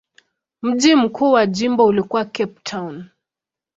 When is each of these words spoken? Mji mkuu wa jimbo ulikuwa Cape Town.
Mji 0.61 0.95
mkuu 0.95 1.31
wa 1.31 1.45
jimbo 1.45 1.85
ulikuwa 1.85 2.25
Cape 2.25 2.59
Town. 2.63 3.05